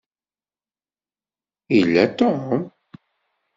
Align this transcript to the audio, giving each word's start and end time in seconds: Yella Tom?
Yella 1.75 2.05
Tom? 2.17 2.43